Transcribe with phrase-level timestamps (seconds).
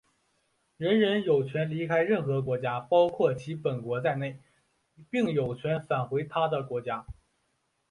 [0.77, 4.39] 人人有权离开任何国家,包括其本国在内,
[5.11, 7.05] 并有权返回他的国家。